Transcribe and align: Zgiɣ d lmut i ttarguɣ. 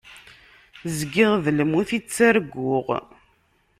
Zgiɣ 0.97 1.31
d 1.43 1.45
lmut 1.57 1.89
i 1.97 1.99
ttarguɣ. 2.01 2.87